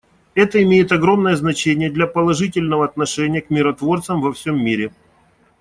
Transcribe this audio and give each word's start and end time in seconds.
Это 0.33 0.59
имеет 0.63 0.91
огромное 0.91 1.35
значение 1.35 1.91
для 1.91 2.07
положительного 2.07 2.85
отношения 2.85 3.39
к 3.43 3.51
миротворцам 3.51 4.19
во 4.19 4.33
всем 4.33 4.59
мире. 4.59 4.91